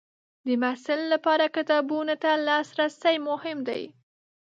[0.45, 3.83] د محصل لپاره کتابونو ته لاسرسی مهم دی.